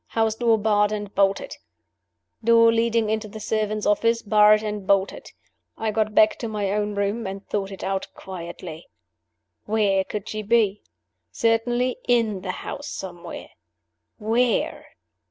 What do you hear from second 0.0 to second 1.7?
House door barred and bolted.